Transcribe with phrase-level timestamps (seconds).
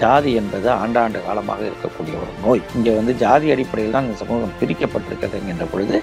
[0.00, 2.60] ஜாதி என்பது ஆண்டாண்டு காலமாக இருக்கக்கூடிய ஒரு நோய்.
[2.76, 5.96] இங்கே வந்து ஜாதி அடிப்படையில் தான் இந்த சமூகம் பிரிக்கப்பட்டிருக்கிறது என்கின்ற பொழுது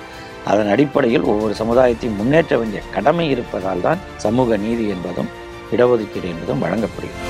[0.51, 5.29] அதன் அடிப்படையில் ஒவ்வொரு சமுதாயத்தையும் முன்னேற்ற வேண்டிய கடமை இருப்பதால் தான் சமூக நீதி என்பதும்
[5.75, 7.25] இடஒதுக்கீடு என்பதும் வழங்கப்படுகிறது.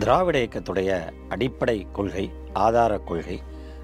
[0.00, 0.90] திராவிட இயக்கத்துடைய
[1.36, 2.26] அடிப்படை கொள்கை
[2.64, 3.38] ஆதார கொள்கை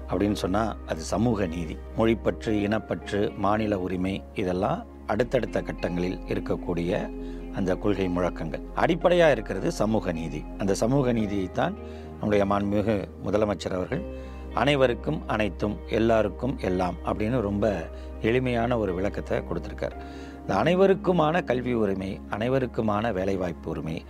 [0.09, 1.77] அப்படின்னு சொன்னால் அது சமூக நீதி.
[1.99, 6.91] மொழிப்பற்று இனப்பற்று மாநில உரிமை இதெல்லாம் அடுத்தடுத்த கட்டங்களில் இருக்கக்கூடிய
[7.55, 8.63] அந்த கொள்கை முழக்கங்கள்.
[8.75, 10.43] அடிப்படையாக இருக்கிறது சமூக நீதி.
[10.57, 11.75] அந்த சமூக நீதியைத்தான்
[12.19, 12.95] நம்முடைய மாண்புமிகு
[13.25, 14.03] முதலமைச்சர் அவர்கள்
[14.53, 17.89] அனைவருக்கும் அனைத்தும் எல்லாருக்கும் எல்லாம் அப்படின்னு ரொம்ப
[18.21, 19.95] எளிமையான ஒரு விளக்கத்தை கொடுத்துருக்கார்.
[20.41, 24.05] இந்த அனைவருக்குமான கல்வி உரிமை அனைவருக்குமான வேலைவாய்ப்பு உரிமை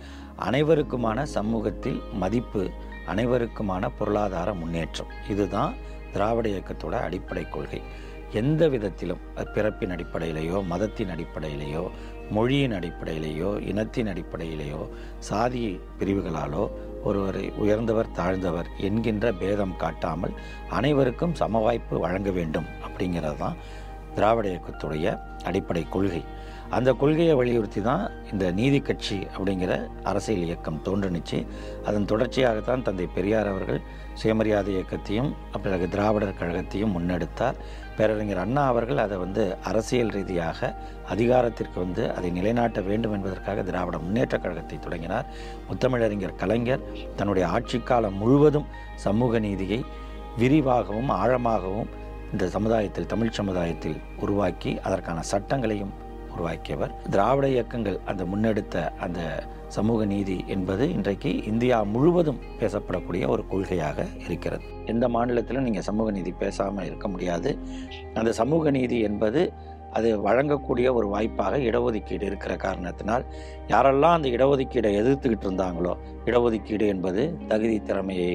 [0.50, 2.70] அனைவருக்குமான சமூகத்தில் மதிப்பு
[3.14, 5.12] அனைவருக்குமான பொருளாதார முன்னேற்றம்.
[5.30, 5.74] இதுதான்
[6.12, 7.82] திராவிட இயக்கத்தோட அடிப்படை கொள்கை.
[8.32, 11.90] எந்த விதத்திலும் அது பிறப்பின் அடிப்படையிலேயோ மதத்தின் அடிப்படையிலேயோ
[12.30, 16.70] மொழியின் அடிப்படையிலேயோ இனத்தின் அடிப்படையிலேயோ சாதி பிரிவுகளாலோ
[17.02, 20.32] ஒருவரை உயர்ந்தவர் தாழ்ந்தவர் என்கின்ற பேதம் காட்டாமல்
[20.70, 23.56] அனைவருக்கும் சம வாய்ப்பு வழங்க வேண்டும் அப்படிங்கிறது தான்
[24.14, 26.24] திராவிட இயக்கத்துடைய அடிப்படை கொள்கை.
[26.70, 31.46] அந்த கொள்கையை வலியுறுத்தி தான் இந்த நீதி கட்சி அப்படிங்கிற அரசியல் இயக்கம் தோன்றுனுச்சு.
[31.84, 33.80] அதன் தொடர்ச்சியாகத்தான் தந்தை பெரியார் அவர்கள்
[34.14, 37.54] சுயமரியாதை இயக்கத்தையும் பிறகு திராவிடர் கழகத்தையும் முன்னெடுத்தார்.
[37.96, 40.68] பேரறிஞர் அண்ணா அவர்கள் அதை வந்து அரசியல் ரீதியாக
[41.08, 45.28] அதிகாரத்திற்கு வந்து அதை நிலைநாட்ட வேண்டும் என்பதற்காக திராவிட முன்னேற்ற கழகத்தை தொடங்கினார்.
[45.68, 46.86] முத்தமிழறிஞர் கலைஞர்
[47.16, 49.84] தன்னுடைய ஆட்சி காலம் முழுவதும் சமூக நீதியை
[50.38, 51.90] விரிவாகவும் ஆழமாகவும்
[52.32, 55.94] இந்த சமுதாயத்தில் தமிழ் சமுதாயத்தில் உருவாக்கி அதற்கான சட்டங்களையும்
[56.36, 56.94] உருவாக்கியவர்.
[57.14, 59.20] திராவிட இயக்கங்கள் அந்த முன்னெடுத்த அந்த
[59.76, 64.64] சமூக நீதி என்பது இன்றைக்கு இந்தியா முழுவதும் பேசப்படக்கூடிய ஒரு கொள்கையாக இருக்கிறது.
[64.86, 67.52] எந்த மாநிலத்திலும் நீங்கள் சமூக நீதி பேசாமல் இருக்க முடியாது.
[68.20, 69.42] அந்த சமூக நீதி என்பது
[69.98, 73.24] அது வழங்கக்கூடிய ஒரு வாய்ப்பாக இடஒதுக்கீடு இருக்கிற காரணத்தினால்
[73.72, 75.92] யாரெல்லாம் அந்த இடஒதுக்கீடை எதிர்த்துக்கிட்டு இருந்தாங்களோ
[76.28, 78.32] இடஒதுக்கீடு என்பது தகுதி திறமையை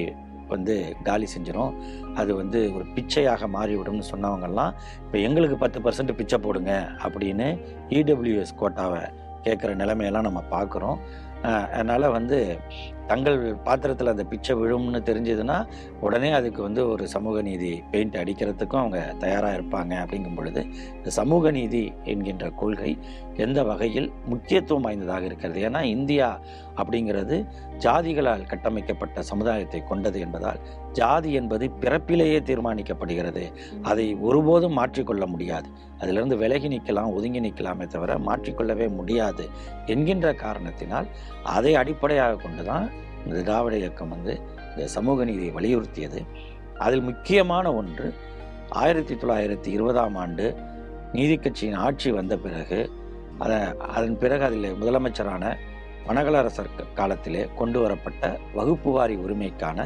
[0.52, 1.74] வந்து காலி செஞ்சிடும்
[2.14, 6.72] அது வந்து ஒரு பிச்சையாக மாறிவிடும்னு சொன்னவங்கெல்லாம் இப்போ எங்களுக்கு பத்து பர்சன்ட் பிச்சை போடுங்க
[7.04, 7.48] அப்படின்னு
[7.90, 9.02] இடபிள்யூஎஸ் கோட்டாவை
[9.42, 10.98] கேட்குற நிலைமையெல்லாம் நம்ம பார்க்குறோம்
[11.72, 12.38] அதனால் வந்து
[13.06, 15.66] தங்கள் பாத்திரத்தில் அந்த பிச்சை விழும்னு தெரிஞ்சதுன்னா
[16.00, 21.50] உடனே அதுக்கு வந்து ஒரு சமூக நீதி பெயிண்ட் அடிக்கிறதுக்கும் அவங்க தயாராக இருப்பாங்க அப்படிங்கும் பொழுது இந்த சமூக
[21.50, 22.98] நீதி என்கின்ற கொள்கை
[23.36, 25.60] எந்த வகையில் முக்கியத்துவம் வாய்ந்ததாக இருக்கிறது?
[25.68, 26.40] ஏன்னா இந்தியா
[26.76, 27.46] அப்படிங்கிறது
[27.78, 30.60] ஜாதிகளால் கட்டமைக்கப்பட்ட சமுதாயத்தை கொண்டது என்பதால்
[30.92, 33.52] ஜாதி என்பது பிறப்பிலேயே தீர்மானிக்கப்படுகிறது.
[33.82, 35.68] அதை ஒருபோதும் மாற்றிக்கொள்ள முடியாது.
[35.98, 39.48] அதிலிருந்து விலகி நிற்கலாம் ஒதுங்கி நிற்கலாமே தவிர மாற்றிக்கொள்ளவே முடியாது
[39.86, 41.06] என்கின்ற காரணத்தினால்
[41.42, 42.86] அதை அடிப்படையாக கொண்டு தான்
[43.26, 44.34] இந்த திராவிட இயக்கம் வந்து
[44.70, 46.20] இந்த சமூக நீதியை வலியுறுத்தியது.
[46.78, 48.06] அதில் முக்கியமான ஒன்று
[48.82, 50.46] ஆயிரத்தி தொள்ளாயிரத்தி இருபதாம் ஆண்டு
[51.12, 52.78] நீதி கட்சியின் ஆட்சி வந்த பிறகு
[53.38, 53.58] அதை
[53.96, 55.44] அதன் பிறகு அதில் முதலமைச்சரான
[56.08, 59.78] வனகலரசர் காலத்திலே கொண்டு வரப்பட்ட வகுப்பு வாரி உரிமைக்கான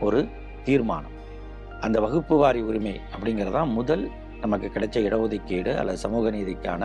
[0.00, 0.20] ஒரு
[0.64, 1.16] தீர்மானம்.
[1.80, 4.04] அந்த வகுப்பு வாரி உரிமை அப்படிங்கிறதான் முதல்
[4.40, 6.82] நமக்கு கிடைச்ச இடஒதுக்கீடு அல்லது சமூக நீதிக்கான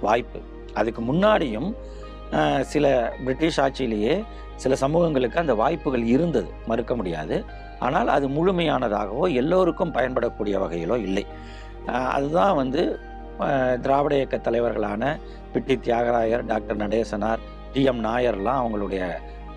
[0.00, 0.40] வாய்ப்பு.
[0.74, 1.70] அதுக்கு முன்னாடியும்
[2.72, 2.86] சில
[3.24, 4.14] பிரிட்டிஷ் ஆட்சியிலேயே
[4.62, 7.36] சில சமூகங்களுக்கு அந்த வாய்ப்புகள் இருந்தது மறுக்க முடியாது.
[7.86, 11.24] ஆனால் அது முழுமையானதாகவோ எல்லோருக்கும் பயன்படக்கூடிய வகையிலோ இல்லை.
[12.16, 12.82] அதுதான் வந்து
[13.84, 15.02] திராவிட இயக்க தலைவர்களான
[15.52, 17.42] Pitti Theagaraya doctor Natesanar
[17.72, 19.02] T M நாயர்லாம் அவங்களுடைய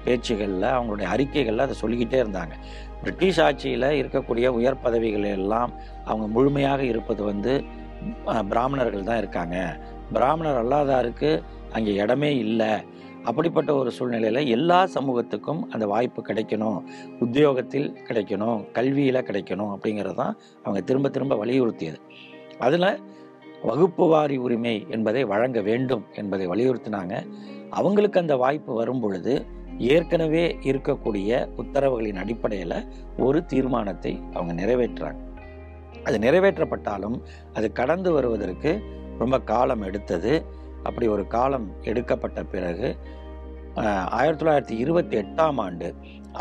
[0.06, 2.54] பேச்சுகளில் அவங்களுடைய அறிக்கைகளில் அதை சொல்லிக்கிட்டே இருந்தாங்க.
[3.02, 5.72] பிரிட்டிஷ் ஆட்சியில் இருக்கக்கூடிய உயர் பதவிகள் எல்லாம்
[6.10, 7.54] அவங்க முழுமையாக இருப்பது வந்து
[8.52, 9.58] பிராமணர்கள் தான் இருக்காங்க.
[10.16, 11.32] பிராமணர் அல்லாதாருக்கு
[11.78, 12.72] அங்கே இடமே இல்லை.
[13.24, 16.80] அப்படிப்பட்ட ஒரு சூழ்நிலையில் எல்லா சமூகத்துக்கும் அந்த வாய்ப்பு கிடைக்கணும்.
[17.20, 22.00] உத்தியோகத்தில் கிடைக்கணும் கல்வியில் கிடைக்கணும் அப்படிங்கிறது தான் அவங்க திரும்ப திரும்ப வலியுறுத்தியது.
[22.60, 23.00] அதில்
[23.64, 27.28] வகுப்பு வாரி உரிமை என்பதை வழங்க வேண்டும் என்பதை வலியுறுத்தினாங்க.
[27.70, 29.46] அவங்களுக்கு அந்த வாய்ப்பு வரும் பொழுது
[29.78, 35.22] ஏற்கனவே இருக்கக்கூடிய உத்தரவுகளின் அடிப்படையில் ஒரு தீர்மானத்தை அவங்க நிறைவேற்றுறாங்க.
[36.04, 37.22] அது நிறைவேற்றப்பட்டாலும்
[37.54, 38.84] அது கடந்து வருவதற்கு
[39.18, 40.60] ரொம்ப காலம் எடுத்தது.
[40.84, 42.90] அப்படி ஒரு காலம் எடுக்கப்பட்ட பிறகு
[44.20, 45.90] ஆயிரத்தி தொள்ளாயிரத்தி இருபத்தி எட்டாம் ஆண்டு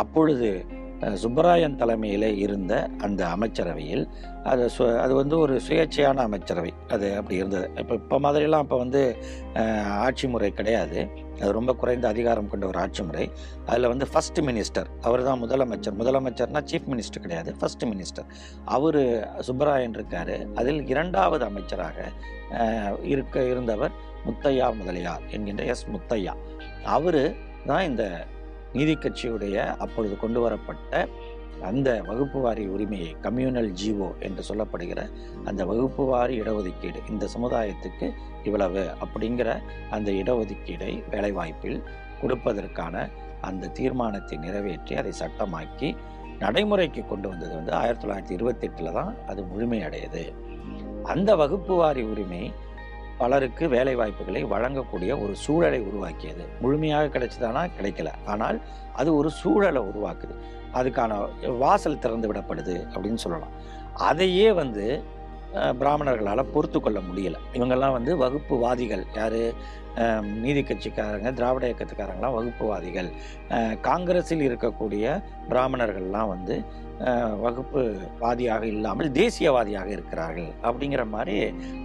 [0.02, 0.50] அப்பொழுது
[1.22, 2.72] சுப்பராயன் தலைமையில் இருந்த
[3.06, 4.02] அந்த அமைச்சரவையில்
[4.50, 6.72] அது சு அது வந்து ஒரு சுயேட்சையான அமைச்சரவை.
[6.94, 7.66] அது அப்படி இருந்தது.
[7.76, 9.02] இப்போ இப்போ மாதிரிலாம் அப்போ வந்து
[10.06, 10.98] ஆட்சி முறை கிடையாது.
[11.40, 13.24] அது ரொம்ப குறைந்த அதிகாரம் கொண்ட ஒரு ஆட்சி முறை.
[13.66, 15.96] அதில் வந்து ஃபஸ்ட் மினிஸ்டர் அவர் தான் முதலமைச்சர்.
[16.00, 17.52] முதலமைச்சர்னா சீஃப் மினிஸ்டர் கிடையாது.
[17.60, 18.28] ஃபஸ்ட் மினிஸ்டர்
[18.76, 19.00] அவர்
[19.48, 20.34] சுப்பராயன் இருக்கார்.
[20.54, 21.98] அதில் இரண்டாவது அமைச்சராக
[23.12, 23.92] இருக்க இருந்தவர்
[24.26, 26.32] முத்தையா முதலியார் என்கின்ற எஸ் முத்தையா.
[26.84, 27.22] அவர்
[27.66, 28.26] தான் இந்த
[28.72, 31.08] நீதி கட்சியுடைய அப்பொழுது கொண்டு வரப்பட்ட
[31.62, 35.00] அந்த வகுப்பு வாரி உரிமையை கம்யூனல் ஜீவோ என்று சொல்லப்படுகிற
[35.44, 38.06] அந்த வகுப்பு வாரி இடஒதுக்கீடு இந்த சமுதாயத்துக்கு
[38.44, 41.82] இவ்வளவு அப்படிங்கிற அந்த இடஒதுக்கீடை வேலைவாய்ப்பில்
[42.22, 43.08] கொடுப்பதற்கான
[43.40, 45.90] அந்த தீர்மானத்தை நிறைவேற்றி அதை சட்டமாக்கி
[46.38, 50.24] நடைமுறைக்கு கொண்டு வந்தது வந்து ஆயிரத்தி தொள்ளாயிரத்தி இருபத்தெட்டில் தான் அது முழுமையடையுது.
[51.04, 52.52] அந்த வகுப்பு வாரி உரிமை
[53.20, 56.44] பலருக்கு வேலை வாய்ப்புகளை வழங்கக்கூடிய ஒரு சூழலை உருவாக்கியது.
[56.60, 57.62] முழுமையாக கிடைச்சதானா?
[57.78, 58.08] கிடைக்கல.
[58.26, 58.58] ஆனால்
[58.94, 60.34] அது ஒரு சூழலை உருவாக்குது.
[60.74, 61.12] அதுக்கான
[61.58, 63.54] வாசல் திறந்து விடப்படுது அப்படின்னு சொல்லலாம்.
[63.94, 65.02] அதையே வந்து
[65.80, 67.38] பிராமணர்களால் பொறுத்து கொள்ள முடியல.
[67.52, 69.04] இவங்கெல்லாம் வந்து வகுப்புவாதிகள்.
[69.14, 69.40] யார்?
[70.42, 73.10] நீதி கட்சிக்காரங்க திராவிட இயக்கத்துக்காரங்களாம் வகுப்புவாதிகள்.
[73.88, 76.56] காங்கிரஸில் இருக்கக்கூடிய பிராமணர்கள்லாம் வந்து
[77.42, 81.36] வகுப்புவாதியாக இல்லாமல் தேசியவாதியாக இருக்கிறார்கள் அப்படிங்கிற மாதிரி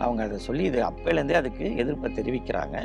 [0.05, 2.77] அவங்க அதை சொல்லி இது அப்போலேருந்தே அதுக்கு எதிர்ப்பை தெரிவிக்கிறாங்க.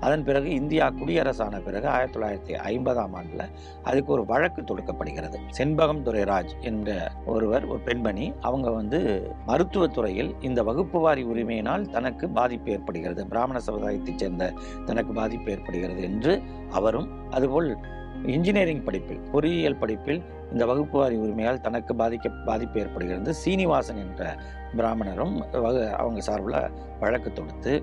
[0.00, 3.44] அதன் பிறகு இந்தியா குடியரசான பிறகு ஆயிரத்தி தொள்ளாயிரத்தி ஐம்பதாம் ஆண்டில்
[3.82, 5.38] அதுக்கு ஒரு வழக்கு தொடுக்கப்படுகிறது.
[5.58, 6.98] செண்பகம் துரைராஜ் என்ற
[7.34, 9.00] ஒருவர் ஒரு பெண்மணி அவங்க வந்து
[9.46, 13.24] மருத்துவத்துறையில் இந்த வகுப்புவாரி உரிமையினால் தனக்கு பாதிப்பு ஏற்படுகிறது.
[13.26, 14.52] பிராமண சமுதாயத்தைச் சேர்ந்த
[14.88, 16.34] தனக்கு பாதிப்பு ஏற்படுகிறது என்று
[16.78, 17.70] அவரும் அதுபோல்
[18.34, 20.20] இன்ஜினியரிங் படிப்பில் பொறியியல் படிப்பில்
[20.52, 23.32] இந்த வகுப்புவாரி உரிமையால் தனக்கு பாதிக்க பாதிப்பு ஏற்படுகிறது.
[23.42, 24.22] சீனிவாசன் என்ற
[24.76, 25.34] பிராமணரும்
[26.00, 26.56] அவங்க சார்பில்
[27.00, 27.74] வழக்கு தொடுத்து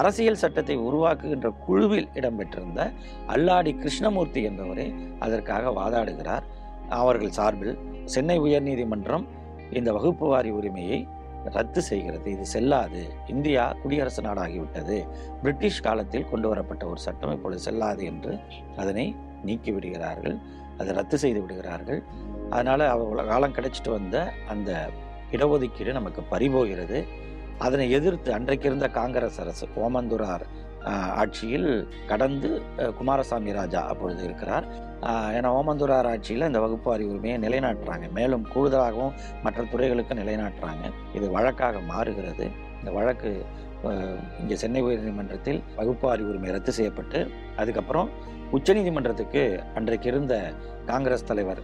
[0.00, 2.80] அரசியல் சட்டத்தை உருவாக்குகின்ற குழுவில் இடம்பெற்றிருந்த
[3.34, 4.86] அல்லாடி கிருஷ்ணமூர்த்தி என்பவரே
[5.18, 6.44] அதற்காக வாதாடுகிறார்.
[7.00, 7.74] அவர்கள் சார்பில்
[8.14, 9.24] சென்னை உயர்நீதிமன்றம்
[9.78, 11.00] இந்த வகுப்புவாரி உரிமையை
[11.44, 12.30] ரத்து செய்கிறது.
[12.30, 13.12] இது செல்லாது.
[13.26, 15.08] இந்தியா குடியரசு நாடாகிவிட்டது.
[15.42, 18.38] பிரிட்டிஷ் காலத்தில் கொண்டு வரப்பட்ட ஒரு சட்டம் இப்பொழுது செல்லாது என்று
[18.76, 20.38] அதனை நீக்கி விடுகிறார்கள்.
[20.78, 22.02] அதை ரத்து செய்து விடுகிறார்கள்.
[22.50, 24.90] அதனால் அவ்வளோ காலம் கிடைச்சிட்டு வந்த அந்த
[25.30, 27.04] இடஒதுக்கீடு நமக்கு பறிபோகிறது.
[27.58, 30.46] அதனை எதிர்த்து அன்றைக்கு இருந்த காங்கிரஸ் அரசு ஓமந்துரார்
[31.22, 31.70] ஆட்சியில்
[32.10, 32.48] கடந்து
[32.98, 34.66] குமாரசாமி ராஜா அப்பொழுது இருக்கிறார்.
[35.36, 38.06] ஏன்னா ஓமந்துரார் ஆட்சியில் இந்த வகுப்பு அறிவுரிமையை நிலைநாட்டுறாங்க.
[38.18, 40.86] மேலும் கூடுதலாகவும் மற்ற துறைகளுக்கு நிலைநாட்டுறாங்க.
[41.18, 42.46] இது வழக்காக மாறுகிறது.
[42.80, 43.30] இந்த வழக்கு
[44.40, 47.18] இங்கே சென்னை உயர்நீதிமன்றத்தில் வகுப்பு அறிவுரிமை ரத்து செய்யப்பட்டு
[47.62, 48.08] அதுக்கப்புறம்
[48.56, 49.42] உச்சநீதிமன்றத்துக்கு
[49.78, 50.34] அன்றைக்கு இருந்த
[50.90, 51.62] காங்கிரஸ் தலைவர்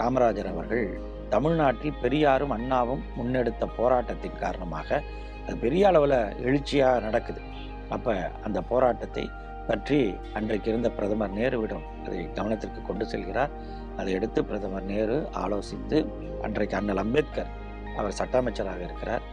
[0.00, 0.86] காமராஜர் அவர்கள்
[1.34, 5.00] தமிழ்நாட்டில் பெரியாரும் அண்ணாவும் முன்னெடுத்த போராட்டத்தின் காரணமாக
[5.46, 6.18] அது பெரிய அளவில்
[6.48, 7.40] எழுச்சியாக நடக்குது.
[7.94, 8.14] அப்போ
[8.46, 9.24] அந்த போராட்டத்தை
[9.68, 9.98] பற்றி
[10.38, 13.52] அன்றைக்கு இருந்த பிரதமர் நேருவிடம் அதை கவனத்திற்கு கொண்டு செல்கிறார்.
[14.00, 15.98] அதை எடுத்து பிரதமர் நேரு ஆலோசித்து
[16.46, 17.50] அன்றைக்கு அண்ணல் அம்பேத்கர்
[17.96, 19.24] அவர் சட்ட அமைச்சராக இருக்கிறார்.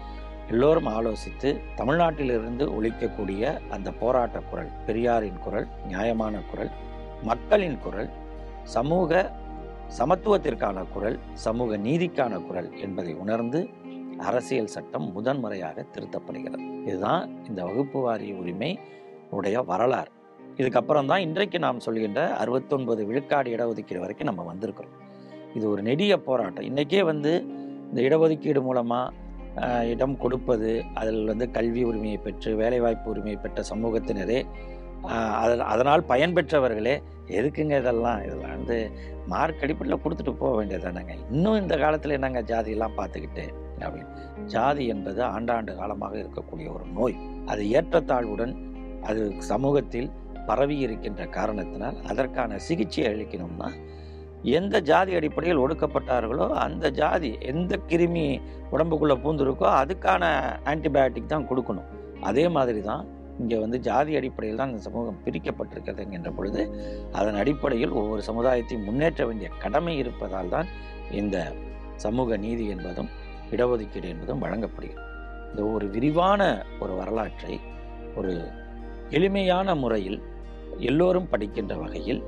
[0.52, 1.50] எல்லோரும் ஆலோசித்து
[1.80, 3.44] தமிழ்நாட்டிலிருந்து ஒழிக்கக்கூடிய
[3.76, 6.72] அந்த போராட்ட குரல் பெரியாரின் குரல் நியாயமான குரல்
[7.30, 8.10] மக்களின் குரல்
[8.76, 9.24] சமூக
[9.98, 13.60] சமத்துவத்திற்கான குரல் சமூக நீதிக்கான குரல் என்பதை உணர்ந்து
[14.18, 16.86] அரசியல் சட்டம் முதன்முறையாக திருத்தப்படுகிறது.
[16.86, 18.80] இதுதான் இந்த வகுப்பு வாரிய உரிமை
[19.30, 20.12] உடைய வரலாறு.
[20.58, 24.94] இதுக்கப்புறம் தான் இன்றைக்கு நாம் சொல்கின்ற அறுபத்தொன்பது விழுக்காடு இடஒதுக்கீடு வரைக்கும் நம்ம வந்திருக்கிறோம்.
[25.54, 26.64] இது ஒரு நெடிய போராட்டம்.
[26.64, 27.44] இன்றைக்கே வந்து
[27.90, 29.14] இந்த இடஒதுக்கீடு மூலமாக
[29.86, 34.46] இடம் கொடுப்பது அதில் வந்து கல்வி உரிமையை பெற்று வேலைவாய்ப்பு உரிமையை பெற்ற சமூகத்தினரே
[35.04, 38.24] ஆஹ் அதனால் பயன்பெற்றவர்களே எதுக்குங்க இதெல்லாம்?
[38.24, 38.92] இதெல்லாம் வந்து
[39.28, 44.14] மார்க் அடிப்படையில் கொடுத்துட்டு போக வேண்டியதானங்க இன்னும் இந்த காலத்தில் என்னங்க ஜாதியெல்லாம் பார்த்துக்கிட்டு அப்படின்னு.
[44.54, 47.18] ஜாதி என்பது ஆண்டாண்டு காலமாக இருக்கக்கூடிய ஒரு நோய்.
[47.52, 48.54] அது ஏற்றத்தாழ்வுடன்
[49.10, 50.10] அது சமூகத்தில்
[50.48, 53.70] பரவி இருக்கின்ற காரணத்தினால் அதற்கான சிகிச்சை அளிக்கணும்னா
[54.58, 58.26] எந்த ஜாதி அடிப்படையில் ஒடுக்கப்பட்டார்களோ அந்த ஜாதி எந்த கிருமி
[58.74, 60.24] உடம்புக்குள்ளே பூந்துருக்கோ அதுக்கான
[60.72, 61.88] ஆன்டிபயோட்டிக் தான் கொடுக்கணும்.
[62.22, 63.04] அதே மாதிரி தான்
[63.40, 66.62] இங்கே வந்து ஜாதி அடிப்படையில் தான் இந்த சமூகம் பிரிக்கப்பட்டிருக்கிறது என்கின்ற பொழுது
[67.12, 70.70] அதன் அடிப்படையில் ஒவ்வொரு சமுதாயத்தையும் முன்னேற்ற வேண்டிய கடமை இருப்பதால் தான்
[71.12, 71.38] இந்த
[72.06, 73.10] சமூக நீதி என்பதும்
[73.52, 75.04] இடஒதுக்கீடு என்பதும் வழங்கப்படுகிறது.
[75.50, 76.42] இந்த ஒரு விரிவான
[76.80, 77.60] ஒரு வரலாற்றை
[78.16, 78.34] ஒரு
[79.10, 80.20] எளிமையான முறையில்
[80.80, 82.22] எல்லோரும் படிக்கின்ற வகையில்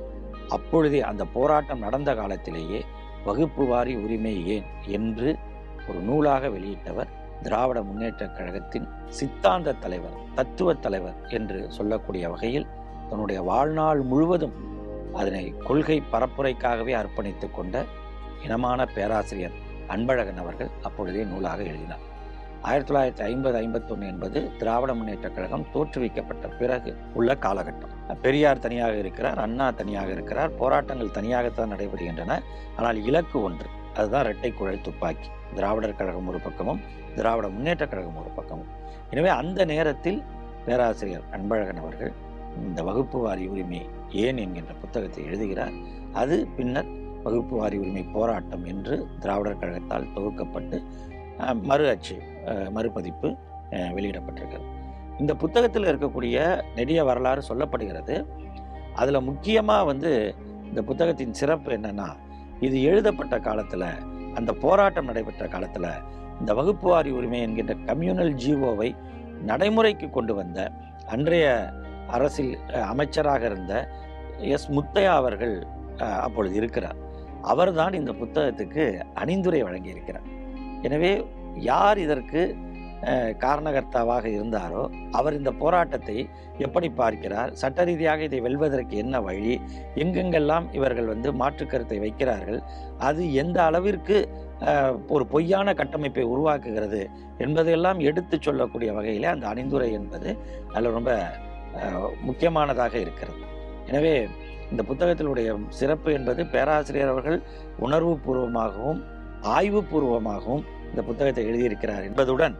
[0.48, 2.80] அப்பொழுதே அந்த போராட்டம் நடந்த காலத்திலேயே
[3.24, 5.36] வகுப்பு வாரி உரிமை ஏன் என்று
[5.88, 7.10] ஒரு நூலாக வெளியிட்டவர்
[7.42, 12.66] திராவிட முன்னேற்றக் கழகத்தின் சித்தாந்த தலைவர் தத்துவ தலைவர் என்று சொல்லக்கூடிய வகையில்
[13.08, 14.56] தன்னுடைய வாழ்நாள் முழுவதும்
[15.12, 17.84] அதனை கொள்கை பரப்புரைக்காகவே அர்ப்பணித்து கொண்ட
[18.44, 19.56] இனமான பேராசிரியர்
[19.88, 22.16] அன்பழகன் அவர்கள் அப்பொழுதே நூலாக எழுதினார்.
[22.62, 28.16] ஆயிரத்தி தொள்ளாயிரத்தி ஐம்பது ஐம்பத்தொன்று என்பது திராவிட முன்னேற்றக் கழகம் தோற்றுவிக்கப்பட்ட பிறகு உள்ள காலகட்டம்.
[28.22, 32.42] பெரியார் தனியாக இருக்கிறார் அண்ணா தனியாக இருக்கிறார் போராட்டங்கள் தனியாகத்தான் நடைபெறுகின்றன.
[32.76, 33.66] ஆனால் இலக்கு ஒன்று
[33.96, 35.28] அதுதான் இரட்டை குழல் துப்பாக்கி.
[35.54, 36.80] திராவிடர் கழகம் ஒரு பக்கமும்
[37.14, 38.66] திராவிட முன்னேற்றக் கழகம் ஒரு பக்கமும்.
[39.10, 40.22] எனவே அந்த நேரத்தில்
[40.66, 42.12] பேராசிரியர் அன்பழகன் அவர்கள்
[42.66, 45.72] இந்த வகுப்பு வாரி உரிமை ஏன் என்கின்ற புத்தகத்தை எழுதுகிறார்.
[46.12, 50.76] அது பின்னர் வகுப்பு வாரி உரிமை போராட்டம் என்று திராவிடர் கழகத்தால் தொகுக்கப்பட்டு
[51.68, 52.16] மறு அச்சு
[52.76, 53.28] மறுபதிப்பு
[53.96, 54.66] வெளியிடப்பட்டிருக்கிறது.
[55.22, 56.36] இந்த புத்தகத்தில் இருக்கக்கூடிய
[56.78, 58.16] நெடிய வரலாறு சொல்லப்படுகிறது.
[59.00, 60.10] அதில் முக்கியமாக வந்து
[60.70, 62.08] இந்த புத்தகத்தின் சிறப்பு என்னென்னா
[62.66, 63.88] இது எழுதப்பட்ட காலத்தில்
[64.38, 65.90] அந்த போராட்டம் நடைபெற்ற காலத்தில்
[66.40, 68.88] இந்த வகுப்பு வாரி உரிமை என்கின்ற கம்யூனல் ஜீவோவை
[69.50, 70.58] நடைமுறைக்கு கொண்டு வந்த
[71.14, 71.46] அன்றைய
[72.16, 72.52] அரசில்
[72.92, 73.74] அமைச்சராக இருந்த
[74.54, 75.54] எஸ் முத்தையா அவர்கள்
[76.26, 76.98] அப்பொழுது இருக்கிறார்.
[77.52, 78.84] அவர்தான் இந்த புத்தகத்துக்கு
[79.22, 80.26] அணிந்துரை வழங்கியிருக்கிறார்.
[80.86, 81.12] எனவே
[81.70, 82.40] யார் இதற்கு
[83.42, 84.80] காரணகர்த்தாவாக இருந்தாரோ
[85.18, 86.16] அவர் இந்த போராட்டத்தை
[86.66, 87.50] எப்படி பார்க்கிறார்?
[87.60, 89.52] சட்ட ரீதியாக இதை வெல்வதற்கு என்ன வழி?
[90.02, 92.58] எங்கெங்கெல்லாம் இவர்கள் வந்து மாற்று கருத்தை வைக்கிறார்கள்?
[93.08, 94.16] அது எந்த அளவிற்கு
[95.14, 97.02] ஒரு பொய்யான கட்டமைப்பை உருவாக்குகிறது
[97.44, 100.28] என்பதையெல்லாம் எடுத்து சொல்லக்கூடிய வகையில் அந்த அணிந்துரை என்பது
[100.74, 101.12] அதில் ரொம்ப
[102.28, 103.40] முக்கியமானதாக இருக்கிறது.
[103.90, 104.14] எனவே
[104.70, 107.38] இந்த புத்தகத்தினுடைய சிறப்பு என்பது பேராசிரியர் அவர்கள்
[107.78, 109.00] உணர்வு பூர்வமாகவும்
[109.52, 112.54] ஆய்வு பூர்வமாகவும் இந்த புத்தகத்தை எழுதியிருக்கிறார் என்பதுடன்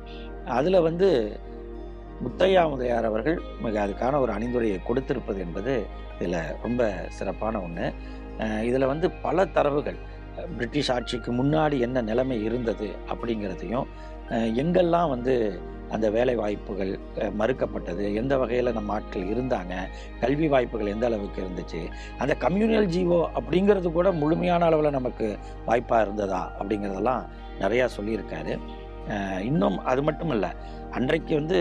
[0.51, 1.09] அதில் வந்து
[2.21, 5.75] முத்தையா முதலியார் அவர்கள் மிக அதுக்கான ஒரு அணிந்துரையை கொடுத்திருப்பது என்பது
[6.15, 7.87] இதில் ரொம்ப சிறப்பான ஒன்று
[8.63, 9.99] இதில் வந்து பல தரவுகள்
[10.51, 13.87] பிரிட்டிஷ் ஆட்சிக்கு முன்னாடி என்ன நிலைமை இருந்தது அப்படிங்கிறதையும்
[14.57, 15.35] எங்கெல்லாம் வந்து
[15.95, 16.93] அந்த வேலை வாய்ப்புகள்
[17.41, 18.05] மறுக்கப்பட்டது.
[18.21, 19.75] எந்த வகையில் நம்ம ஆட்கள் இருந்தாங்க
[20.23, 21.83] கல்வி வாய்ப்புகள் எந்த அளவுக்கு இருந்துச்சு
[22.23, 25.29] அந்த கம்யூனல் ஜீவோ அப்படிங்கிறது கூட முழுமையான அளவில் நமக்கு
[25.71, 27.25] வாய்ப்பாக இருந்ததா அப்படிங்கிறதெல்லாம்
[27.63, 28.55] நிறையா சொல்லியிருக்காரு.
[29.51, 30.53] இன்னும் அது மட்டும் இல்லை
[30.99, 31.59] அன்றைக்கு வந்து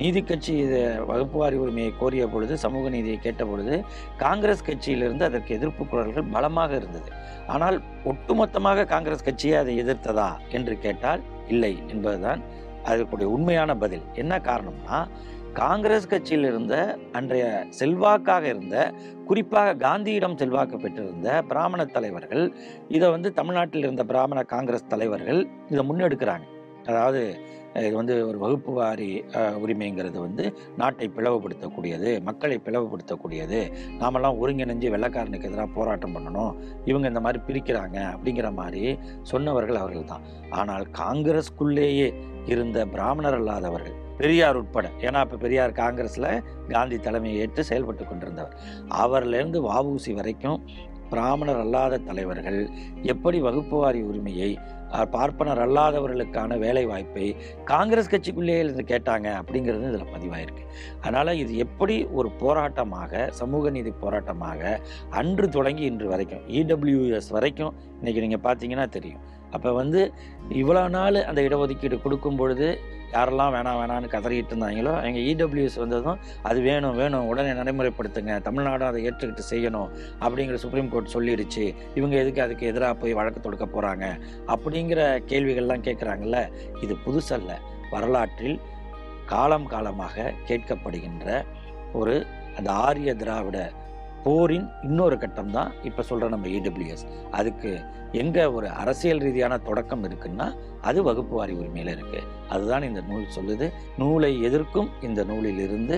[0.00, 0.78] நீதி கட்சி இது
[1.08, 3.74] வகுப்பு வாரி உரிமையை கோரிய பொழுது சமூக நீதியை கேட்ட பொழுது
[4.22, 7.10] காங்கிரஸ் கட்சியிலிருந்து அதற்கு எதிர்ப்பு குரல்கள் பலமாக இருந்தது.
[7.54, 7.76] ஆனால்
[8.10, 10.28] ஒட்டுமொத்தமாக காங்கிரஸ் கட்சியே அதை எதிர்த்ததா
[10.58, 11.22] என்று கேட்டால்
[11.54, 12.42] இல்லை என்பதுதான்
[12.90, 14.04] அதற்குடைய உண்மையான பதில்.
[14.14, 14.98] என்ன காரணம்னா
[15.60, 16.74] காங்கிரஸ் கட்சியில் இருந்த
[17.12, 17.46] அன்றைய
[17.78, 18.76] செல்வாக்காக இருந்த
[19.26, 22.44] குறிப்பாக காந்தியிடம் செல்வாக்கு பெற்றிருந்த பிராமண தலைவர்கள்
[22.88, 26.46] இதை வந்து தமிழ்நாட்டில் இருந்த பிராமண காங்கிரஸ் தலைவர்கள் இதை முன்னெடுக்கிறாங்க.
[26.86, 27.22] அதாவது
[27.80, 29.10] இது வந்து ஒரு வகுப்பு வாரி
[29.62, 30.44] உரிமைங்கிறது வந்து
[30.76, 33.60] நாட்டை பிளவுபடுத்தக்கூடியது மக்களை பிளவுபடுத்தக்கூடியது
[34.00, 36.52] நாமெல்லாம் ஒருங்கிணைஞ்சு வெள்ளக்காரனுக்கு எதிராக போராட்டம் பண்ணணும்
[36.84, 38.82] இவங்க இந்த மாதிரி பிரிக்கிறாங்க அப்படிங்கிற மாதிரி
[39.22, 42.08] சொன்னவர்கள் அவர்கள் தான் ஆனால் காங்கிரஸ்குள்ளேயே
[42.46, 46.30] இருந்த பிராமணர் அல்லாதவர்கள் பெரியார் உட்பட ஏன்னா இப்போ பெரியார் காங்கிரஸில்
[46.68, 48.56] காந்தி தலைமையை ஏற்று செயல்பட்டு கொண்டிருந்தவர்.
[49.04, 50.60] அவர்லேருந்து வஉசி வரைக்கும்
[51.12, 52.60] பிராமணர் அல்லாத தலைவர்கள்
[53.12, 54.50] எப்படி வகுப்புவாரி உரிமையை
[55.14, 57.26] பார்ப்பனர் அல்லாதவர்களுக்கான வேலை வாய்ப்பை
[57.72, 60.64] காங்கிரஸ் கட்சிக்குள்ளேயே இருந்து கேட்டாங்க அப்படிங்கிறது இதில் பதிவாயிருக்கு.
[61.00, 64.78] அதனால் இது எப்படி ஒரு போராட்டமாக சமூக நீதி போராட்டமாக
[65.20, 69.22] அன்று தொடங்கி இன்று வரைக்கும் இடபிள்யூஎஸ் வரைக்கும் இன்றைக்கி நீங்கள் பார்த்தீங்கன்னா தெரியும்.
[69.56, 70.00] அப்போ வந்து
[70.62, 72.66] இவ்வளோ நாள் அந்த இடஒதுக்கீடு கொடுக்கும் பொழுது
[73.14, 79.00] யாரெல்லாம் வேணாம் வேணான்னு கதறிட்டு இருந்தாங்களோ எங்கள் இடபிள்யூஎஸ் வந்ததும் அது வேணும் வேணும் உடனே நடைமுறைப்படுத்துங்க தமிழ்நாடும் அதை
[79.08, 79.90] ஏற்றுக்கிட்டு செய்யணும்
[80.24, 81.64] அப்படிங்கிற சுப்ரீம் கோர்ட் சொல்லிடுச்சு.
[81.94, 84.06] இவங்க எதுக்கு அதுக்கு எதிராக போய் வழக்கு தொடுக்க போகிறாங்க
[84.54, 86.40] அப்படிங்கிற கேள்விகள்லாம் கேட்குறாங்கல்ல
[86.80, 87.52] இது புதுசல்ல.
[87.90, 88.58] வரலாற்றில்
[89.26, 91.44] காலம் காலமாக கேட்கப்படுகின்ற
[92.00, 92.14] ஒரு
[92.58, 93.58] அந்த ஆரிய திராவிட
[94.24, 97.06] போரின் இன்னொரு கட்டம் தான் இப்போ சொல்கிற நம்ம ஏடபிள்யூஎஸ்
[97.38, 97.70] அதுக்கு
[98.22, 100.46] எங்கே ஒரு அரசியல் ரீதியான தொடக்கம் இருக்குன்னா
[100.88, 103.66] அது வகுப்பு வாரி உரிமையில் இருக்குது அதுதான் இந்த நூல் சொல்லுது.
[104.02, 105.96] நூலை எதிர்க்கும் இந்த நூலில் இருந்து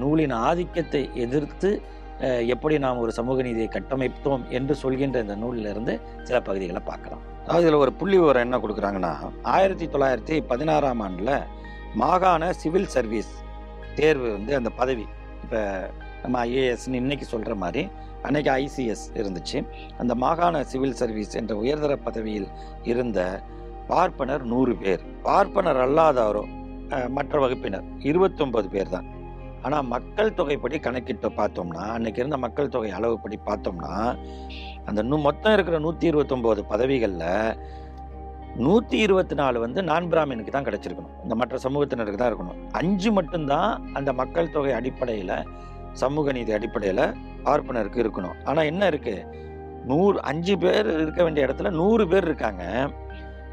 [0.00, 1.70] நூலின் ஆதிக்கத்தை எதிர்த்து
[2.54, 5.94] எப்படி நாம் ஒரு சமூக நீதியை கட்டமைத்தோம் என்று சொல்கின்ற இந்த நூலிலிருந்து
[6.28, 7.22] சில பகுதிகளை பார்க்கலாம்.
[7.44, 9.12] அதாவது இதில் ஒரு புள்ளி விவரம் என்ன கொடுக்குறாங்கன்னா
[9.56, 11.36] ஆயிரத்தி தொள்ளாயிரத்தி பதினாறாம் ஆண்டில்
[12.02, 13.30] மாகாண சிவில் சர்வீஸ்
[14.00, 15.06] தேர்வு வந்து அந்த பதவி
[15.44, 15.60] இப்போ
[16.22, 17.82] நம்ம ஐஏஎஸ்ன்னு இன்னைக்கு சொல்கிற மாதிரி
[18.26, 19.58] அன்னைக்கு ஐசிஎஸ் இருந்துச்சு.
[20.00, 22.48] அந்த மாகாண சிவில் சர்வீஸ் என்ற உயர்தர பதவியில்
[22.90, 23.20] இருந்த
[23.92, 25.04] பார்ப்பனர் நூறு பேர்.
[25.28, 26.42] பார்ப்பனர் அல்லாதாரோ
[27.16, 29.08] மற்ற வகுப்பினர் இருபத்தொன்பது பேர் தான்
[29.66, 33.92] ஆனால் மக்கள் தொகைப்படி கணக்கிட்டு பார்த்தோம்னா அன்னைக்கு இருந்த மக்கள் தொகை அளவுப்படி பார்த்தோம்னா
[34.88, 37.26] அந்த நூ மொத்தம் இருக்கிற நூற்றி இருபத்தொம்போது பதவிகளில்
[38.66, 41.16] நூற்றி இருபத்தி நாலு வந்து நான் பிராமினுக்கு தான் கிடச்சிருக்கணும்.
[41.24, 42.60] இந்த மற்ற சமூகத்தினருக்கு தான் இருக்கணும்.
[42.80, 45.34] அஞ்சு மட்டும்தான் அந்த மக்கள் தொகை அடிப்படையில்
[45.92, 47.04] சமூக நீதி அடிப்படையில்
[47.46, 48.36] பார்ப்பனருக்கு இருக்கணும்.
[48.44, 49.16] ஆனால் என்ன இருக்கு?
[49.84, 52.64] நூறு அஞ்சு பேர் இருக்க வேண்டிய இடத்துல நூறு பேர் இருக்காங்க.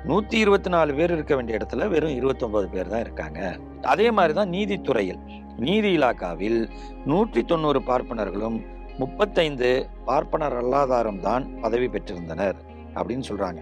[0.06, 3.40] நூற்றி இருபத்தி நாலு பேர் இருக்க வேண்டிய இடத்துல வெறும் இருபத்தொம்பது பேர் தான் இருக்காங்க.
[3.82, 5.22] அதே மாதிரி தான் நீதித்துறையில்.
[5.60, 6.60] நீதி இலாக்காவில்
[7.06, 8.58] நூற்றி தொண்ணூறு பார்ப்பனர்களும்
[9.00, 9.70] முப்பத்தைந்து
[10.06, 12.58] பார்ப்பனர் அல்லாதாரும் தான் பதவி பெற்றிருந்தனர்
[12.96, 13.62] அப்படின்னு சொல்கிறாங்க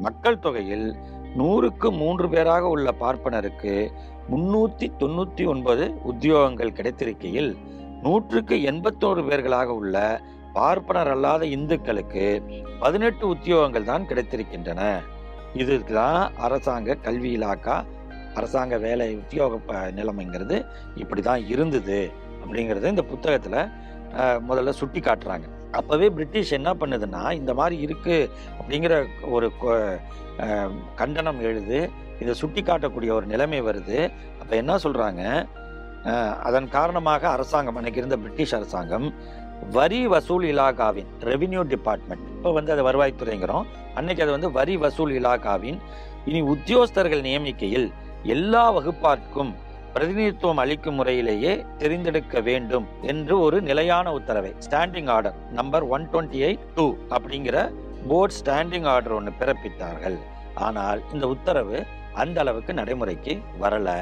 [0.00, 0.88] மக்கள் தொகையில்
[1.36, 3.90] நூறுக்கு மூன்று பேராக உள்ள பார்ப்பனருக்கு
[4.28, 7.56] முன்னூற்றி தொண்ணூற்றி ஒன்பது உத்தியோகங்கள் கிடைத்திருக்கையில்
[8.06, 9.96] நூற்றுக்கு எண்பத்தோரு பேர்களாக உள்ள
[10.52, 12.24] பார்ப்பனர் அல்லாத இந்துக்களுக்கு
[12.78, 14.82] பதினெட்டு உத்தியோகங்கள் தான் கிடைத்திருக்கின்றன.
[15.54, 17.76] இதுக்கு தான் அரசாங்க கல்வி இலாக்கா
[18.34, 20.56] அரசாங்க வேலை உத்தியோக ப- நிலைமைங்கிறது
[20.94, 22.00] இப்படி தான் இருந்தது
[22.42, 23.60] அப்படிங்கிறது இந்த புத்தகத்தில்
[24.48, 25.46] முதல்ல சுட்டி காட்டுறாங்க.
[25.72, 28.28] அப்போவே பிரிட்டிஷ் என்ன பண்ணுதுன்னா இந்த மாதிரி இருக்குது
[28.60, 28.94] அப்படிங்கிற
[29.30, 29.98] ஒரு கொ-
[30.94, 31.78] கண்டனம் எழுது
[32.20, 33.98] இதை சுட்டி காட்டக்கூடிய ஒரு நிலைமை வருது.
[34.40, 35.22] அப்போ என்ன சொல்கிறாங்க
[36.48, 39.06] அதன் காரணமாக அரசாங்கம் அன்னைக்கு இருந்த பிரிட்டிஷ் அரசாங்கம்
[39.76, 43.66] வரி வசூல் இலாகாவின் ரெவின்யூ டிபார்ட்மெண்ட் இப்போ வந்து அது வருவாய்த்துறைங்கிறோம்.
[43.98, 45.78] அன்னைக்கு அது வந்து வரி வசூல் இலாகாவின்
[46.30, 47.86] இனி உத்தியோகஸ்தர்கள் நியமிக்கையில்
[48.34, 49.52] எல்லா வகுப்பார்க்கும்
[49.94, 56.66] பிரதிநிதித்துவம் அளிக்கும் முறையிலேயே தெரிந்தெடுக்க வேண்டும் என்று ஒரு நிலையான உத்தரவை standing order number one twenty eight
[56.76, 56.86] two
[57.16, 57.56] அப்படிங்கிற
[58.10, 60.18] போர்ட் ஸ்டாண்டிங் ஆர்டர் ஒன்று பிறப்பித்தார்கள்.
[60.66, 61.78] ஆனால் இந்த உத்தரவு
[62.22, 63.32] அந்த அளவுக்கு நடைமுறைக்கு
[63.64, 63.98] வரலை.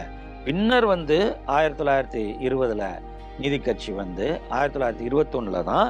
[0.46, 1.16] பின்னர் வந்து
[1.56, 2.82] ஆயிரத்தி தொள்ளாயிரத்தி இருபதில்
[3.42, 5.88] நீதி கட்சி வந்து ஆயிரத்தி தொள்ளாயிரத்தி இருபத்தொன்னில் தான்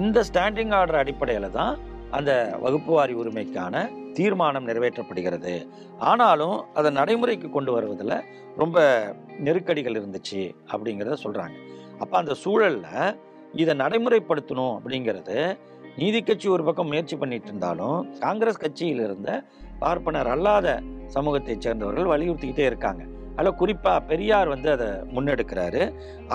[0.00, 1.72] இந்த ஸ்டாண்டிங் ஆர்டர் அடிப்படையில் தான்
[2.10, 2.32] அந்த
[2.64, 3.84] வகுப்பு வாரி உரிமைக்கான
[4.18, 5.54] தீர்மானம் நிறைவேற்றப்படுகிறது.
[6.10, 8.14] ஆனாலும் அதை நடைமுறைக்கு கொண்டு வருவதில்
[8.56, 8.84] ரொம்ப
[9.38, 11.56] நெருக்கடிகள் இருந்துச்சு அப்படிங்கிறத சொல்கிறாங்க
[12.00, 13.16] அப்போ அந்த சூழலில்
[13.54, 15.38] இதை நடைமுறைப்படுத்தணும் அப்படிங்கிறது
[15.98, 19.30] நீதி கட்சி ஒரு பக்கம் முயற்சி பண்ணிட்டு இருந்தாலும் காங்கிரஸ் கட்சியில் இருந்த
[19.78, 20.78] பார்ப்பனர் அல்லாத
[21.14, 23.02] சமூகத்தைச் சேர்ந்தவர்கள் வலியுறுத்திக்கிட்டே இருக்காங்க.
[23.38, 25.82] அதில் குறிப்பாக பெரியார் வந்து அதை முன்னெடுக்கிறாரு.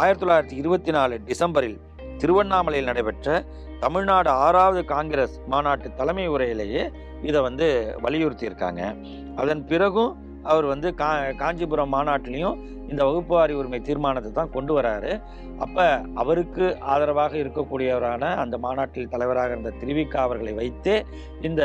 [0.01, 1.77] ஆயிரத்தி தொள்ளாயிரத்தி இருபத்தி நாலு டிசம்பரில்
[2.22, 3.43] திருவண்ணாமலையில் நடைபெற்ற
[3.84, 6.84] தமிழ்நாடு ஆறாவது காங்கிரஸ் மாநாட்டு தலைமை உரையிலேயே
[7.29, 7.67] இதை வந்து
[8.03, 8.81] வலியுறுத்தியிருக்காங்க.
[9.41, 10.12] அதன் பிறகும்
[10.51, 11.10] அவர் வந்து கா
[11.41, 12.60] காஞ்சிபுரம் மாநாட்டிலையும்
[12.91, 15.12] இந்த வகுப்பு வாரி உரிமை தீர்மானத்தை தான் கொண்டு வராரு.
[15.63, 15.86] அப்போ
[16.22, 20.93] அவருக்கு ஆதரவாக இருக்கக்கூடியவரான அந்த மாநாட்டில் தலைவராக இருந்த திருவிக்கா அவர்களை வைத்து
[21.50, 21.63] இந்த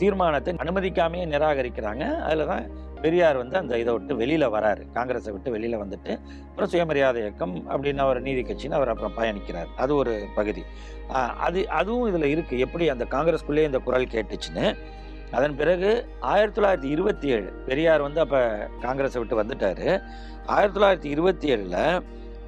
[0.00, 2.04] தீர்மானத்தை அனுமதிக்காமையே நிராகரிக்கிறாங்க.
[2.26, 2.64] அதில் தான்
[3.04, 4.82] பெரியார் வந்து அந்த இதை விட்டு வெளியில் வராரு.
[4.96, 6.12] காங்கிரஸை விட்டு வெளியில் வந்துட்டு
[6.48, 9.70] அப்புறம் சுயமரியாதை இயக்கம் அப்படின்னு அவர் நீதி கட்சின்னு அவர் அப்புறம் பயணிக்கிறார்.
[9.84, 10.64] அது ஒரு பகுதி.
[11.46, 14.66] அது அதுவும் இதில் இருக்குது எப்படி அந்த காங்கிரஸ்குள்ளேயே இந்த குரல் கேட்டுச்சுன்னு
[15.36, 15.90] அதன் பிறகு
[16.32, 18.40] ஆயிரத்தி தொள்ளாயிரத்தி இருபத்தி ஏழு பெரியார் வந்து அப்போ
[18.84, 19.86] காங்கிரஸை விட்டு வந்துட்டார்.
[20.54, 21.80] ஆயிரத்தி தொள்ளாயிரத்தி இருபத்தி ஏழில்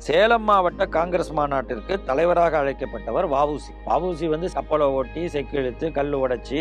[0.06, 6.58] சேலம் மாவட்ட காங்கிரஸ் மாநாட்டிற்கு தலைவராக அழைக்கப்பட்டவர் வவுசி வவுசி வந்து சப்பலை ஓட்டி செக்கிழுத்து கல் உடைச்சி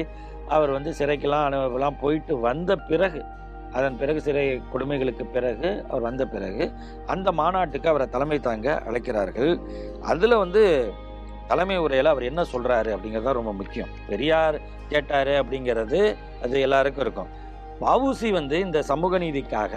[0.56, 3.22] அவர் வந்து சிறைக்கெல்லாம் அனுபவம்லாம் போயிட்டு வந்த பிறகு
[3.76, 6.66] அதன் பிறகு சிறை கொடுமைகளுக்கு பிறகு அவர் வந்த பிறகு
[7.14, 9.52] அந்த மாநாட்டுக்கு அவரை தலைமை தாங்க அழைக்கிறார்கள்.
[10.12, 10.64] அதில் வந்து
[11.52, 13.92] தலைமை உரையில் அவர் என்ன சொல்கிறாரு அப்படிங்கிறது தான் ரொம்ப முக்கியம்.
[14.10, 14.58] பெரியார்
[14.92, 16.00] கேட்டார் அப்படிங்கிறது
[16.44, 17.32] அது எல்லாருக்கும் இருக்கும்.
[17.84, 19.74] வவுசி வந்து இந்த சமூக நீதிக்காக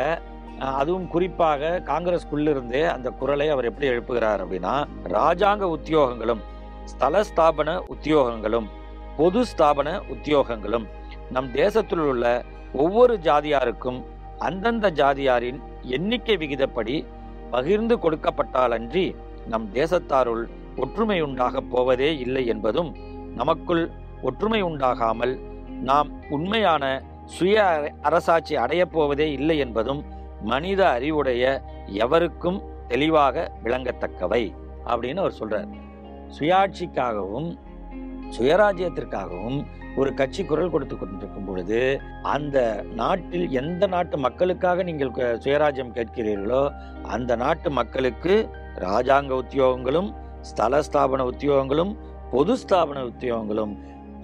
[0.78, 4.74] அதுவும் குறிப்பாக காங்கிரஸ்குள்ளிருந்தே அந்த குரலை அவர் எப்படி எழுப்புகிறார் அப்படின்னா
[5.16, 6.42] ராஜாங்க உத்தியோகங்களும்
[6.92, 8.68] ஸ்தல ஸ்தாபன உத்தியோகங்களும்
[9.18, 10.86] பொது ஸ்தாபன உத்தியோகங்களும்
[11.36, 12.26] நம் தேசத்தில் உள்ள
[12.72, 14.04] ஒவ்வொரு ஜாதியாருக்கும்
[14.38, 17.06] அந்தந்த ஜாதியாரின் எண்ணிக்கை விகிதப்படி
[17.50, 19.14] பகிர்ந்து கொடுக்கப்பட்டாலன்றி
[19.48, 22.96] நம் தேசத்தாருள் ஒற்றுமை உண்டாகப் போவதே இல்லை என்பதும்
[23.34, 23.90] நமக்குள்
[24.22, 25.40] ஒற்றுமை உண்டாகாமல்
[25.82, 27.64] நாம் உண்மையான சுய
[28.00, 30.04] அரசாட்சி அடையப் போவதே இல்லை என்பதும்
[30.42, 34.54] மனித அறிவுடைய எவருக்கும் தெளிவாக விளங்கத்தக்கவை
[34.86, 35.68] அப்படின்னு அவர் சொல்றார்.
[36.38, 37.58] சுயாட்சிக்காகவும்
[38.38, 39.66] சுயராஜ்யத்திற்காகவும்
[39.98, 41.78] ஒரு கட்சி குரல் கொடுத்து கொண்டிருக்கும் பொழுது
[42.32, 42.58] அந்த
[42.94, 45.12] நாட்டில் எந்த நாட்டு மக்களுக்காக நீங்கள்
[45.44, 46.62] சுயராஜ்யம் கேட்கிறீர்களோ
[47.14, 48.34] அந்த நாட்டு மக்களுக்கு
[48.86, 50.08] ராஜாங்க உத்தியோகங்களும்
[50.50, 51.92] ஸ்தல ஸ்தாபன உத்தியோகங்களும்
[52.30, 53.72] பொது ஸ்தாபன உத்தியோகங்களும்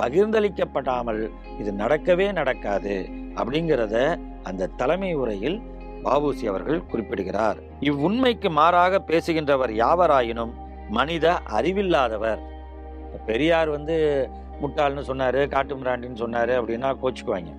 [0.01, 1.23] பகிர்ந்தளிக்கப்படாமல்
[1.61, 2.95] இது நடக்கவே நடக்காது
[3.39, 3.97] அப்படிங்கிறத
[4.49, 5.59] அந்த தலைமை உரையில்
[6.07, 7.59] பாபுசி அவர்கள் குறிப்பிடுகிறார்.
[7.91, 10.53] இவ்வுண்மைக்கு மாறாக பேசுகின்றவர் யாவராயினும்
[10.91, 11.27] மனித
[11.59, 12.41] அறிவில்லாதவர்.
[13.27, 13.97] பெரியார் வந்து
[14.63, 17.53] முட்டாள்னு சொன்னார் காட்டு மிராண்டின்னு சொன்னார் அப்படின்னா கோச்சுக்குவாங்க.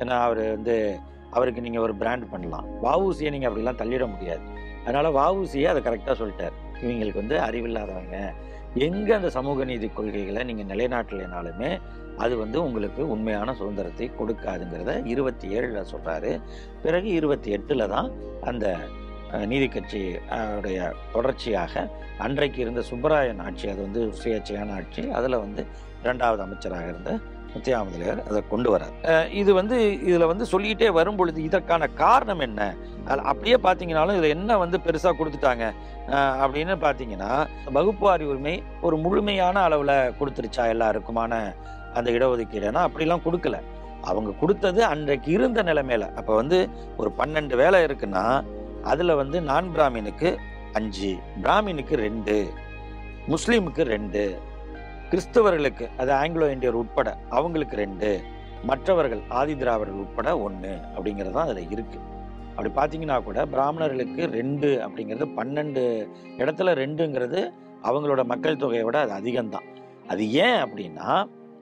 [0.00, 0.74] ஏன்னா அவர் வந்து
[1.36, 2.66] அவருக்கு நீங்கள் ஒரு பிராண்ட் பண்ணலாம்.
[2.84, 4.44] வாவூசியை நீங்கள் அப்படிலாம் தள்ளிட முடியாது.
[4.84, 6.56] அதனால் வாவூசியை அதை கரெக்டாக சொல்லிட்டார்.
[6.82, 8.18] இவங்களுக்கு வந்து அறிவில்லாதவங்க.
[8.86, 11.70] எங்கே அந்த சமூக நீதி கொள்கைகளை நீங்கள் நிலைநாட்டலைனாலுமே
[12.22, 16.30] அது வந்து உங்களுக்கு உண்மையான சுதந்திரத்தை கொடுக்காதுங்கிறத இருபத்தி ஏழில் சொல்கிறாரு
[16.82, 18.08] பிறகு இருபத்தி எட்டில் தான்
[18.50, 18.66] அந்த
[19.52, 20.00] நீதி கட்சி
[20.58, 20.80] உடைய
[21.12, 21.84] தொடர்ச்சியாக
[22.18, 25.62] அன்றைக்கு இருந்த சுப்பராயன் ஆட்சி அது வந்து சுயேட்சையான ஆட்சி அதில் வந்து
[26.04, 27.12] இரண்டாவது அமைச்சராக இருந்த
[27.54, 28.94] முத்தியாமதலையர் அதை கொண்டு வரார்.
[29.40, 29.76] இது வந்து
[30.08, 32.60] இதில் வந்து சொல்லிக்கிட்டே வரும் பொழுது இதற்கான காரணம் என்ன?
[33.06, 35.64] அதில் அப்படியே பார்த்தீங்கனாலும் இதில் என்ன வந்து பெருசாக கொடுத்துட்டாங்க?
[36.44, 37.30] அப்படின்னு பார்த்தீங்கன்னா
[37.76, 38.54] வகுப்புவாரி உரிமை
[38.86, 41.32] ஒரு முழுமையான அளவில் கொடுத்துருச்சா எல்லாருக்குமான
[41.98, 43.58] அந்த இடஒதுக்கீடுனா அப்படிலாம் கொடுக்கல.
[44.10, 46.06] அவங்க கொடுத்தது அன்றைக்கு இருந்த நிலைமையில.
[46.20, 46.58] அப்போ வந்து
[47.02, 48.24] ஒரு பன்னெண்டு வேலை இருக்குன்னா
[48.92, 50.30] அதில் வந்து நான் பிராமினுக்கு
[50.78, 51.12] அஞ்சு
[51.44, 52.34] பிராமினுக்கு ரெண்டு
[53.32, 54.22] முஸ்லீமுக்கு ரெண்டு
[55.10, 58.20] கிறிஸ்தவர்களுக்கு அது ஆங்கிலோ இந்தியர் உட்பட அவங்களுக்கு ரெண்டு
[58.64, 62.12] மற்றவர்கள் ஆதி திராவிடர்கள் உட்பட ஒன்று அப்படிங்கிறது தான் அதில் இருக்குது
[62.56, 65.82] அப்படி பார்த்தீங்கன்னா கூட பிராமணர்களுக்கு ரெண்டு அப்படிங்கிறது பன்னெண்டு
[66.36, 67.40] இடத்துல ரெண்டுங்கிறது
[67.82, 69.66] அவங்களோட மக்கள் தொகையை விட அது அதிகம்தான்.
[70.08, 71.08] அது ஏன் அப்படின்னா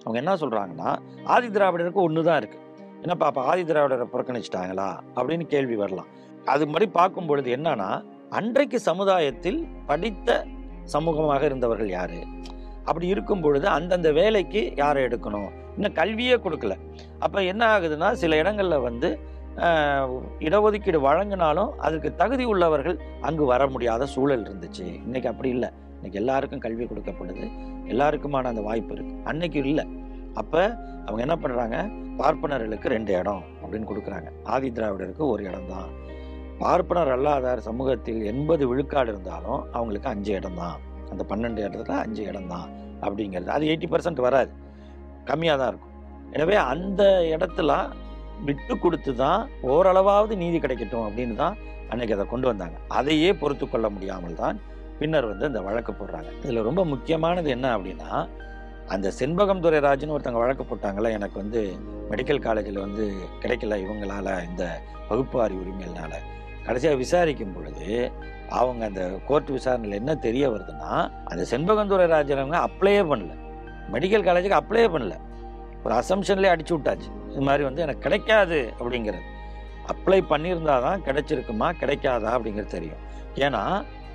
[0.04, 0.90] அவங்க என்ன சொல்கிறாங்கன்னா
[1.24, 2.60] ஆதி திராவிடருக்கு ஒன்று தான் இருக்குது
[3.02, 4.88] என்னப்பா அப்போ ஆதி திராவிடரை புறக்கணிச்சிட்டாங்களா?
[5.16, 6.08] அப்படின்னு கேள்வி வரலாம்.
[6.44, 10.46] அது மாதிரி பார்க்கும் பொழுது என்னன்னா அன்றைக்கு சமுதாயத்தில் படித்த
[10.92, 12.20] சமூகமாக இருந்தவர்கள் யாரு?
[12.86, 15.50] அப்படி இருக்கும் பொழுது அந்தந்த வேலைக்கு யாரை எடுக்கணும்?
[15.76, 16.74] இன்னும் கல்வியே கொடுக்கல.
[17.24, 19.10] அப்போ என்ன ஆகுதுன்னா சில இடங்களில் வந்து
[20.46, 24.84] இடஒதுக்கீடு வழங்கினாலும் அதுக்கு தகுதி உள்ளவர்கள் அங்கு வர முடியாத சூழல் இருந்துச்சு.
[25.06, 25.70] இன்னைக்கு அப்படி இல்லை.
[25.96, 27.46] இன்னைக்கு எல்லாருக்கும் கல்வி கொடுக்கப்படுது.
[27.92, 29.16] எல்லாருக்குமான அந்த வாய்ப்பு இருக்கு.
[29.30, 29.84] அன்னைக்கு இல்லை.
[30.40, 30.62] அப்போ
[31.06, 31.76] அவங்க என்ன பண்ணுறாங்க
[32.20, 34.30] பார்ப்பனர்களுக்கு ரெண்டு இடம் அப்படின்னு கொடுக்குறாங்க.
[34.54, 35.90] ஆதி திராவிடருக்கு ஒரு இடம் தான்.
[36.62, 40.78] பார்ப்பனர் அல்லாதார் சமூகத்தில் எண்பது விழுக்காடு இருந்தாலும் அவங்களுக்கு அஞ்சு இடம் தான்.
[41.12, 42.66] அந்த பன்னெண்டு இடத்துல அஞ்சு இடம் தான்
[43.04, 43.50] அப்படிங்கிறது.
[43.56, 44.52] அது எயிட்டி பர்சன்ட் வராது.
[45.30, 45.94] கம்மியாக தான் இருக்கும்.
[46.36, 47.02] எனவே அந்த
[47.34, 47.72] இடத்துல
[48.48, 51.56] விட்டு கொடுத்து தான் ஓரளவாவது நீதி கிடைக்கட்டும் அப்படின்னு தான்
[51.90, 52.76] அன்னைக்கு அதை கொண்டு வந்தாங்க.
[52.98, 54.56] அதையே பொறுத்து கொள்ள முடியாமல் தான்
[55.00, 56.30] பின்னர் வந்து இந்த வழக்கு போடுறாங்க.
[56.44, 58.10] இதில் ரொம்ப முக்கியமானது என்ன அப்படின்னா
[58.94, 61.60] அந்த செண்பகம் துரைராஜன் ஒருத்தங்க வழக்கு போட்டாங்களே எனக்கு வந்து
[62.10, 63.04] மெடிக்கல் காலேஜில் வந்து
[63.42, 64.64] கிடைக்கல இவங்களால இந்த
[65.10, 66.12] வகுப்பாரி உரிமையினால
[66.64, 68.12] கடைசியாக விசாரிக்கும் பொழுது
[68.48, 73.32] அவங்க அந்த கோர்ட் விசாரணையில் என்ன தெரிய வருதுன்னா அந்த செண்பகந்துரை ராஜனவங்க அப்ளையே பண்ணல.
[73.92, 75.14] மெடிக்கல் காலேஜுக்கு அப்ளையே பண்ணல.
[75.84, 77.08] ஒரு அசம்ஷன்லேயே அடிச்சு விட்டாச்சு.
[77.30, 79.28] இது மாதிரி வந்து எனக்கு கிடைக்காது அப்படிங்கிறது.
[79.92, 83.00] அப்ளை பண்ணியிருந்தா தான் கிடைச்சிருக்குமா கிடைக்காதா அப்படிங்கிறது தெரியும்.
[83.34, 83.62] ஏன்னா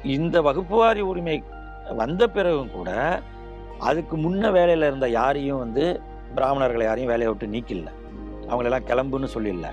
[0.03, 1.43] இந்த வகுப்புவாரி உரிமை
[1.95, 3.21] வந்த பிறகும் கூட
[3.77, 6.01] அதுக்கு முன்ன வேலையில் இருந்த யாரையும் வந்து
[6.36, 7.89] பிராமணர்களை யாரையும் வேலையை விட்டு நீக்கில்ல
[8.47, 9.69] அவங்களெல்லாம் கிளம்புன்னு சொல்லிடல.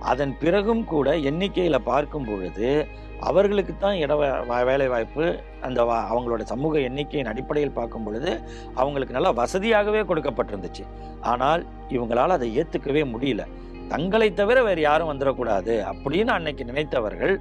[0.00, 2.86] அதன் பிறகும் கூட எண்ணிக்கையில் பார்க்கும் பொழுது
[3.20, 8.40] அவர்களுக்கு தான் இட வேலைவாய்ப்பு வேலை வாய்ப்பு அந்த வா- அவங்களோட சமூக எண்ணிக்கையின் அடிப்படையில் பார்க்கும் பொழுது
[8.74, 10.84] அவங்களுக்கு நல்லா வசதியாகவே கொடுக்கப்பட்டிருந்துச்சு.
[11.20, 13.46] ஆனால் இவங்களால் அதை ஏற்றுக்கவே முடியல.
[13.88, 17.36] தங்களை தவிர வேறு யாரும் வந்துடக்கூடாது அப்படின்னு அன்னைக்கு நினைத்தவர்கள்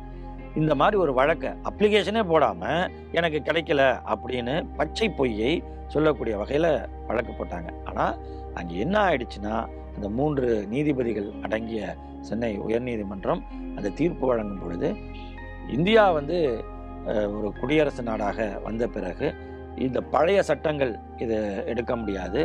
[0.55, 7.67] இந்த மாதிரி ஒரு வழக்கை அப்ளிகேஷனே போடாமல் எனக்கு கிடைக்கல அப்படின்னு பச்சை பொய்யை சொல்லக்கூடிய வகையில் வழக்கு போட்டாங்க.
[7.85, 8.17] ஆனால்
[8.53, 11.95] அங்கே என்ன ஆயிடுச்சுன்னா அந்த மூன்று நீதிபதிகள் அடங்கிய
[12.29, 13.41] சென்னை உயர்நீதிமன்றம்
[13.77, 14.89] அந்த தீர்ப்பு வழங்கும் பொழுது
[15.75, 16.37] இந்தியா வந்து
[17.37, 19.27] ஒரு குடியரசு நாடாக வந்த பிறகு
[19.85, 21.37] இந்த பழைய சட்டங்கள் இதை
[21.71, 22.41] எடுக்க முடியாது.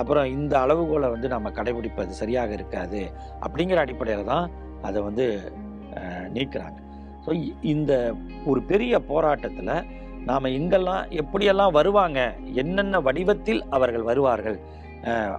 [0.00, 3.00] அப்புறம் இந்த அளவுகோலை வந்து நம்ம கடைபிடிப்பது சரியாக இருக்காது
[3.44, 4.46] அப்படிங்கிற அடிப்படையில் தான்
[4.88, 5.26] அதை வந்து
[6.36, 6.36] நீக்கிறாங்க.
[6.36, 6.78] நீக்குறாங்க
[7.24, 7.32] ஸோ
[7.72, 7.92] இந்த
[8.50, 9.74] ஒரு பெரிய போராட்டத்தில்
[10.28, 12.20] நாம் எங்கெல்லாம் எப்படியெல்லாம் வருவாங்க
[12.62, 14.58] என்னென்ன வடிவத்தில் அவர்கள் வருவார்கள்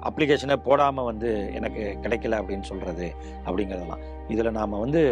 [0.07, 3.07] அப்ளிகேஷனை போடாமல் வந்து எனக்கு கிடைக்கல அப்படின்னு சொல்கிறது
[3.45, 4.03] அப்படிங்கிறதெல்லாம்.
[4.33, 5.03] இதில் நாம் வந்து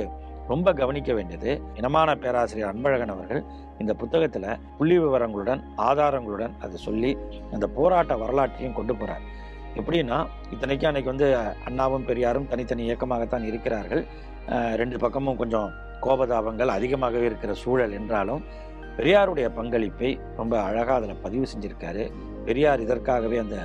[0.52, 3.42] ரொம்ப கவனிக்க வேண்டியது இனமான பேராசிரியர் அன்பழகன் அவர்கள்
[3.82, 7.12] இந்த புத்தகத்தில் புள்ளி விவரங்களுடன் ஆதாரங்களுடன் அதை சொல்லி
[7.56, 9.24] அந்த போராட்ட வரலாற்றையும் கொண்டு போகிறார்
[9.80, 10.18] எப்படின்னா
[10.54, 11.28] இத்தனைக்கும் அன்னைக்கு வந்து
[11.68, 14.04] அண்ணாவும் பெரியாரும் தனித்தனி இயக்கமாகத்தான் இருக்கிறார்கள்.
[14.82, 15.70] ரெண்டு பக்கமும் கொஞ்சம்
[16.06, 18.44] கோபதாபங்கள் அதிகமாகவே இருக்கிற சூழல் என்றாலும்
[18.98, 20.10] பெரியாருடைய பங்களிப்பை
[20.40, 22.04] ரொம்ப அழகாக அதில் பதிவு செஞ்சுருக்காரு.
[22.48, 23.58] பெரியார் இதற்காகவே அந்த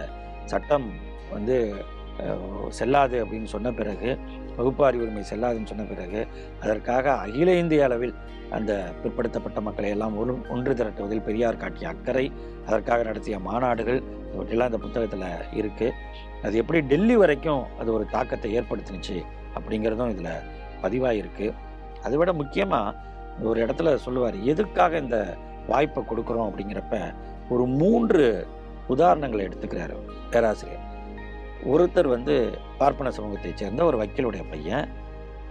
[0.52, 0.86] சட்டம்
[1.34, 1.56] வந்து
[2.68, 4.10] செல்லாது அப்படின்னு சொன்ன பிறகு
[4.56, 6.20] வகுப்பாரி உரிமை செல்லாதுன்னு சொன்ன பிறகு
[6.62, 8.14] அதற்காக அகில இந்திய அளவில்
[8.50, 12.24] அந்த பிற்படுத்தப்பட்ட மக்களை எல்லாம் ஒன்று ஒன்று திரட்டுவதில் பெரியார் காட்டிய அக்கறை
[12.66, 14.00] அதற்காக நடத்திய மாநாடுகள்
[14.32, 15.26] இவற்றெல்லாம் இந்த புத்தகத்தில்
[15.60, 15.96] இருக்குது
[16.42, 19.18] அது எப்படி டெல்லி வரைக்கும் அது ஒரு தாக்கத்தை ஏற்படுத்துனுச்சு
[19.56, 20.32] அப்படிங்கிறதும் இதில்
[20.82, 21.46] பதிவாயிருக்கு.
[22.04, 22.94] அதை விட முக்கியமாக
[23.50, 25.18] ஒரு இடத்துல சொல்லுவார் எதுக்காக இந்த
[25.68, 26.48] வாய்ப்பை கொடுக்குறோம்?
[26.50, 26.96] அப்படிங்கிறப்ப
[27.48, 28.24] ஒரு மூன்று
[28.94, 29.96] உதாரணங்களை எடுத்துக்கிறாரு
[30.32, 30.84] பேராசிரியர்.
[31.72, 32.34] ஒருத்தர் வந்து
[32.80, 34.86] பார்ப்பன சமூகத்தை சேர்ந்த ஒரு வக்கீலுடைய பையன்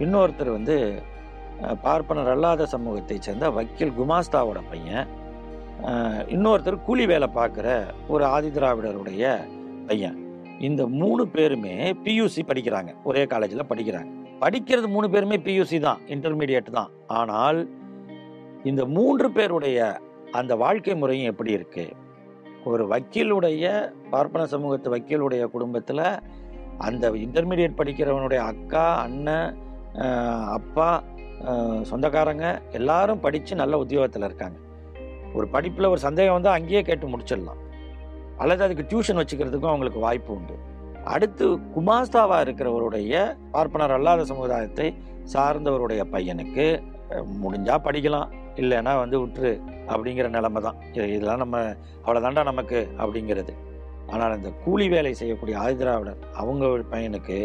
[0.04, 0.76] இன்னொருத்தர் வந்து
[1.86, 5.06] பார்ப்பனர் அல்லாத சமூகத்தைச் சேர்ந்த வக்கீல் குமாஸ்தாவோட பையன்
[6.34, 7.68] இன்னொருத்தர் கூலி வேலை பார்க்குற
[8.12, 9.24] ஒரு ஆதிதிராவிடருடைய
[9.88, 10.16] பையன்.
[10.68, 12.90] இந்த மூணு பேருமே பியூசி படிக்கிறாங்க.
[13.08, 14.10] ஒரே காலேஜில் படிக்கிறாங்க.
[14.42, 16.90] படிக்கிறது மூணு பேருமே பியூசி தான் இன்டர்மீடியட் தான்.
[17.20, 17.60] ஆனால்
[18.70, 19.78] இந்த மூன்று பேருடைய
[20.38, 21.94] அந்த வாழ்க்கை முறையும் எப்படி இருக்குது
[22.70, 23.64] ஒரு வக்கீலுடைய
[24.12, 26.06] பார்ப்பன சமூகத்து வக்கீலுடைய குடும்பத்தில்
[26.86, 29.50] அந்த இன்டர்மீடியட் படிக்கிறவனுடைய அக்கா அண்ணன்
[30.56, 30.88] அப்பா
[31.90, 32.46] சொந்தக்காரங்க
[32.78, 34.58] எல்லாரும் படித்து நல்ல உத்தியோகத்தில் இருக்காங்க.
[35.36, 37.60] ஒரு படிப்பில் ஒரு சந்தேகம் வந்தால் அங்கேயே கேட்டு முடிச்சிடலாம்.
[38.42, 40.56] அல்லது அதுக்கு டியூஷன் வச்சுக்கிறதுக்கும் அவங்களுக்கு வாய்ப்பு உண்டு.
[41.14, 43.14] அடுத்து குமாஸ்தாவாக இருக்கிறவருடைய
[43.54, 44.88] பார்ப்பனர் அல்லாத சமுதாயத்தை
[45.34, 46.66] சார்ந்தவருடைய பையனுக்கு
[47.42, 48.30] முடிஞ்சால் படிக்கலாம்.
[48.62, 49.54] இல்லைன்னா வந்து விட்டுரு.
[49.92, 50.78] அப்படிங்கிற நிலமை தான்
[51.14, 51.58] இதெல்லாம் நம்ம
[52.04, 53.52] அவ்வளோதாண்டா நமக்கு அப்படிங்கிறது.
[54.14, 57.36] ஆனால் அந்த கூலி வேலை செய்யக்கூடிய ஆதிதிராவிடர் அவங்க பையனுக்கு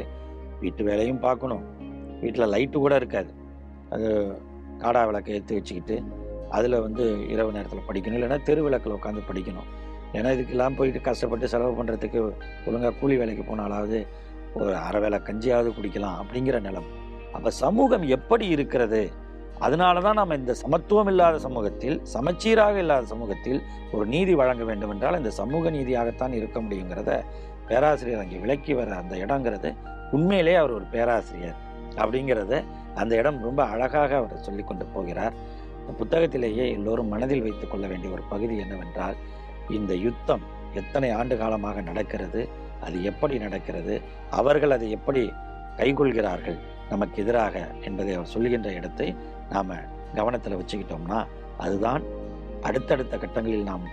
[0.63, 1.63] வீட்டு வேலையும் பார்க்கணும்.
[2.23, 3.31] வீட்டில் லைட்டு கூட இருக்காது.
[3.93, 4.07] அது
[4.83, 5.95] காடா விளக்கை எடுத்து வச்சுக்கிட்டு
[6.57, 8.17] அதில் வந்து இரவு நேரத்தில் படிக்கணும்.
[8.19, 9.67] இல்லைன்னா தெரு விளக்கில் உட்காந்து படிக்கணும்.
[10.17, 12.19] ஏன்னா இதுக்கெல்லாம் போயிட்டு கஷ்டப்பட்டு செலவு பண்ணுறதுக்கு
[12.67, 13.99] ஒழுங்காக கூலி வேலைக்கு போனாலாவது
[14.59, 16.89] ஒரு அரை வேளை கஞ்சியாவது குடிக்கலாம் அப்படிங்கிற நிலம்.
[17.35, 19.01] அப்போ சமூகம் எப்படி இருக்கிறது?
[19.61, 23.59] அதனால தான் நம்ம இந்த சமத்துவம் இல்லாத சமூகத்தில் சமச்சீராக இல்லாத சமூகத்தில்
[23.91, 27.11] ஒரு நீதி வழங்க வேண்டும் என்றால் இந்த சமூக நீதியாகத்தான் இருக்க முடியுங்கிறத
[27.67, 29.69] பேராசிரியர் அங்கே விளக்கி வர அந்த இடங்கிறது
[30.11, 31.59] உண்மையிலே அவர் ஒரு பேராசிரியர்
[31.97, 32.55] அப்படிங்கிறத
[32.95, 35.35] அந்த இடம் ரொம்ப அழகாக அவர் சொல்லி கொண்டு போகிறார்.
[35.81, 39.15] இந்த புத்தகத்திலேயே எல்லோரும் மனதில் வைத்துக் கொள்ள வேண்டிய ஒரு பகுதி என்னவென்றால்
[39.69, 40.43] இந்த யுத்தம்
[40.73, 42.41] எத்தனை ஆண்டு காலமாக நடக்கிறது
[42.81, 43.95] அது எப்படி நடக்கிறது
[44.29, 45.23] அவர்கள் அதை எப்படி
[45.77, 46.57] கைகொள்கிறார்கள்
[46.89, 49.07] நமக்கு எதிராக என்பதை அவர் சொல்லுகின்ற இடத்தை
[49.51, 49.73] நாம்
[50.15, 51.19] கவனத்தில் வச்சுக்கிட்டோம்னா
[51.57, 52.03] அதுதான்
[52.61, 53.85] அடுத்தடுத்த கட்டங்களில் நாம்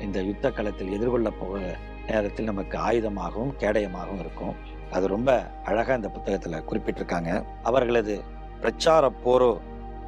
[0.00, 1.76] இந்த யுத்த களத்தில் எதிர்கொள்ள போகிற
[2.08, 4.54] நேரத்தில் நமக்கு ஆயுதமாகவும் கேடயமாகவும் இருக்கும்.
[4.90, 5.30] அது ரொம்ப
[5.64, 7.30] அழகாக இந்த புத்தகத்தில் குறிப்பிட்டிருக்காங்க.
[7.62, 8.14] அவர்களது
[8.60, 9.52] பிரச்சார போரோ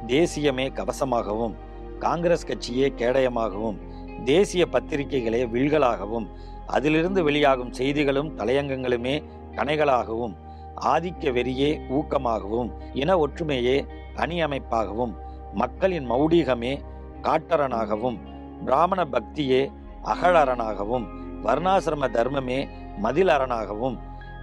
[0.07, 1.55] தேசியமே கவசமாகவும்
[1.99, 3.77] காங்கிரஸ் கட்சியே கேடயமாகவும்
[4.23, 6.27] தேசிய பத்திரிகைகளே வில்களாகவும்
[6.67, 9.15] அதிலிருந்து வெளியாகும் செய்திகளும் தலையங்கங்களுமே
[9.55, 10.35] கணைகளாகவும்
[10.75, 15.15] ஆதிக்க வெறியே ஊக்கமாகவும் இன ஒற்றுமையே அணி அமைப்பாகவும்
[15.53, 16.81] மக்களின் மௌடிகமே
[17.21, 18.17] காட்டரனாகவும்
[18.65, 19.71] பிராமண பக்தியே
[20.03, 21.05] அகழரனாகவும்
[21.41, 23.29] வர்ணாசிரம தர்மமே மதில்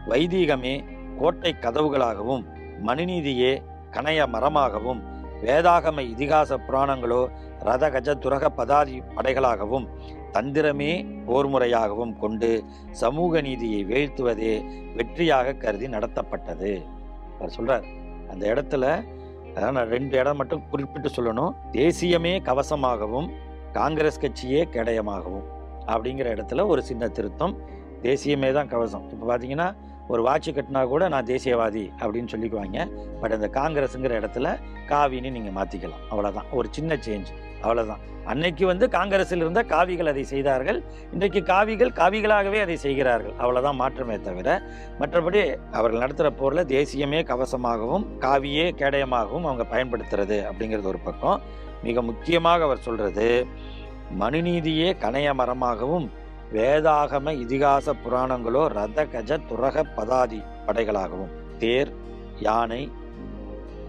[0.09, 0.85] வைதீகமே
[1.19, 2.45] கோட்டை கதவுகளாகவும்
[2.83, 5.03] மனுநீதியே கணைய மரமாகவும்
[5.43, 7.29] வேதாகம இதிகாச புராணங்களோ
[7.61, 9.89] ரதகஜ துரக பதாதி படைகளாகவும்
[10.33, 10.93] தந்திரமே
[11.27, 12.51] போர்முறையாகவும் கொண்டு
[13.03, 14.53] சமூக நீதியை வீழ்த்துவதே
[14.97, 16.73] வெற்றியாக கருதி நடத்தப்பட்டது.
[17.39, 17.87] அவர் சொல்றார்
[18.33, 18.85] அந்த இடத்துல
[19.55, 21.55] அதான் நான் ரெண்டு இடம் மட்டும் குறிப்பிட்டு சொல்லணும்.
[21.73, 23.29] தேசியமே கவசமாகவும்
[23.79, 25.47] காங்கிரஸ் கட்சியே கேடயமாகவும்
[25.93, 27.55] அப்படிங்கிற இடத்துல ஒரு சின்ன திருத்தம்.
[28.03, 29.05] தேசியமே தான் கவசம்.
[29.13, 29.67] இப்போ பார்த்தீங்கன்னா
[30.09, 32.79] ஒரு வாட்ச் கட்டினா கூட நான் தேசியவாதி அப்படின்னு சொல்லிக்குவாங்க.
[33.21, 34.49] பட் அந்த காங்கிரஸுங்கிற இடத்துல
[34.89, 37.31] காவின்னு நீங்கள் மாற்றிக்கலாம் அவ்வளோதான் ஒரு சின்ன சேஞ்ச்
[37.65, 40.79] அவ்வளோதான் அன்னைக்கு வந்து காங்கிரஸில் இருந்த காவிகள் அதை செய்தார்கள்.
[41.15, 43.35] இன்றைக்கு காவிகள் காவிகளாகவே அதை செய்கிறார்கள்.
[43.43, 44.49] அவ்வளோதான் மாற்றமே தவிர
[45.01, 45.41] மற்றபடி
[45.79, 51.41] அவர்கள் நடத்துகிற போரில் தேசியமே கவசமாகவும் காவியே கேடயமாகவும் அவங்க பயன்படுத்துறது அப்படிங்கிறது ஒரு பக்கம்.
[51.87, 53.29] மிக முக்கியமாக அவர் சொல்றது
[54.23, 56.07] மனுநீதியே கணைய மரமாகவும்
[56.55, 61.91] வேதாகம இதிகாச புராணங்களோ ரத கஜ துரக பதாதி படைகளாகவும் தேர்
[62.47, 62.83] யானை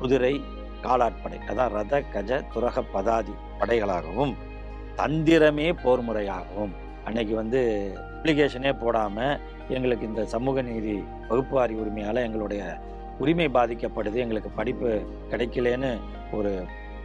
[0.02, 0.36] குதிரை
[0.86, 4.34] காலாட்படை அதான் ரத கஜ துரக பதாதி படைகளாகவும்
[4.98, 6.74] தந்திரமே போர் முறையாகவும்
[7.06, 7.62] அன்னைக்கு வந்து
[8.16, 10.96] அப்ளிகேஷனே போடாமல் எங்களுக்கு இந்த சமூக நீதி
[11.30, 12.64] வகுப்புவாரி உரிமையால் எங்களுடைய
[13.20, 14.90] உரிமை பாதிக்கப்படுது எங்களுக்கு படிப்பு
[15.32, 15.92] கிடைக்கலன்னு
[16.32, 16.52] ஒரு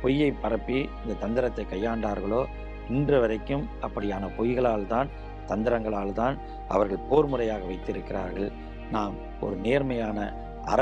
[0.02, 2.42] பொய்யை பரப்பி இந்த தந்திரத்தை கையாண்டார்களோ
[2.88, 5.08] இன்று வரைக்கும் அப்படியான பொய்களால் தான்
[5.46, 6.36] தந்திரங்களால் தான்
[6.68, 8.50] அவர்கள் போர் முறையாக வைத்திருக்கிறார்கள்.
[8.90, 10.18] நாம் ஒரு நேர்மையான
[10.64, 10.80] அற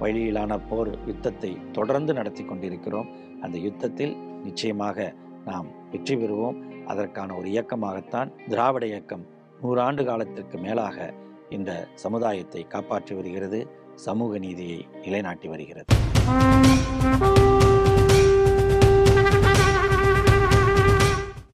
[0.00, 3.10] வழியிலான போர் யுத்தத்தை தொடர்ந்து நடத்தி கொண்டிருக்கிறோம்.
[3.40, 6.58] அந்த யுத்தத்தில் நிச்சயமாக நாம் வெற்றி பெறுவோம்.
[6.86, 9.24] அதற்கான ஒரு இயக்கமாகத்தான் திராவிட இயக்கம்
[9.62, 11.14] நூறாண்டு காலத்திற்கு மேலாக
[11.48, 13.60] இந்த சமுதாயத்தை காப்பாற்றி வருகிறது
[13.94, 15.86] சமூக நீதியை நிலைநாட்டி வருகிறது.